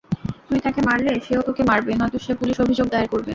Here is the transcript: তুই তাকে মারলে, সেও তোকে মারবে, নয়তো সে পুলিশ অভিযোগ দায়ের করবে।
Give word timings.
তুই 0.47 0.59
তাকে 0.59 0.81
মারলে, 0.87 1.11
সেও 1.25 1.41
তোকে 1.47 1.63
মারবে, 1.63 1.91
নয়তো 1.95 2.17
সে 2.25 2.31
পুলিশ 2.39 2.57
অভিযোগ 2.59 2.87
দায়ের 2.89 3.09
করবে। 3.13 3.29